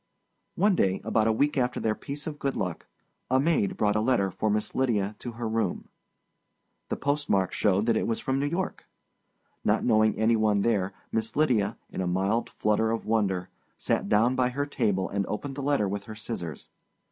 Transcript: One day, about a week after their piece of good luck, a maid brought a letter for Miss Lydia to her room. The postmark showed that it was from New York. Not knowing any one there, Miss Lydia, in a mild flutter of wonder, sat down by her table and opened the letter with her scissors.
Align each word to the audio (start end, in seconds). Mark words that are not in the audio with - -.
One 0.55 0.73
day, 0.73 0.99
about 1.03 1.27
a 1.27 1.31
week 1.31 1.59
after 1.59 1.79
their 1.79 1.93
piece 1.93 2.25
of 2.25 2.39
good 2.39 2.55
luck, 2.57 2.87
a 3.29 3.39
maid 3.39 3.77
brought 3.77 3.95
a 3.95 4.01
letter 4.01 4.31
for 4.31 4.49
Miss 4.49 4.73
Lydia 4.73 5.15
to 5.19 5.33
her 5.33 5.47
room. 5.47 5.89
The 6.89 6.97
postmark 6.97 7.53
showed 7.53 7.85
that 7.85 7.95
it 7.95 8.07
was 8.07 8.19
from 8.19 8.39
New 8.39 8.47
York. 8.47 8.87
Not 9.63 9.83
knowing 9.85 10.17
any 10.17 10.35
one 10.35 10.63
there, 10.63 10.91
Miss 11.11 11.35
Lydia, 11.35 11.77
in 11.91 12.01
a 12.01 12.07
mild 12.07 12.49
flutter 12.49 12.89
of 12.89 13.05
wonder, 13.05 13.49
sat 13.77 14.09
down 14.09 14.35
by 14.35 14.49
her 14.49 14.65
table 14.65 15.07
and 15.07 15.23
opened 15.27 15.53
the 15.53 15.61
letter 15.61 15.87
with 15.87 16.05
her 16.05 16.15
scissors. 16.15 16.71